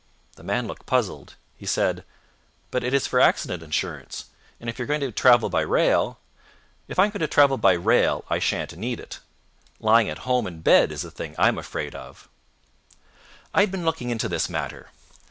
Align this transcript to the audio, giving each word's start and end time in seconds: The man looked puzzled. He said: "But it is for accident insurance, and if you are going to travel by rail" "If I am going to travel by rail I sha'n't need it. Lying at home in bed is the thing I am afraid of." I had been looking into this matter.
The 0.35 0.41
man 0.41 0.65
looked 0.65 0.87
puzzled. 0.87 1.35
He 1.55 1.67
said: 1.67 2.03
"But 2.71 2.83
it 2.83 2.91
is 2.91 3.05
for 3.05 3.19
accident 3.19 3.61
insurance, 3.61 4.31
and 4.59 4.67
if 4.67 4.79
you 4.79 4.83
are 4.83 4.87
going 4.87 4.99
to 5.01 5.11
travel 5.11 5.47
by 5.47 5.61
rail" 5.61 6.17
"If 6.87 6.97
I 6.97 7.05
am 7.05 7.11
going 7.11 7.19
to 7.19 7.27
travel 7.27 7.59
by 7.59 7.73
rail 7.73 8.25
I 8.27 8.39
sha'n't 8.39 8.75
need 8.75 8.99
it. 8.99 9.19
Lying 9.79 10.09
at 10.09 10.25
home 10.25 10.47
in 10.47 10.61
bed 10.61 10.91
is 10.91 11.03
the 11.03 11.11
thing 11.11 11.35
I 11.37 11.49
am 11.49 11.59
afraid 11.59 11.93
of." 11.93 12.27
I 13.53 13.61
had 13.61 13.69
been 13.69 13.85
looking 13.85 14.09
into 14.09 14.27
this 14.27 14.49
matter. 14.49 14.89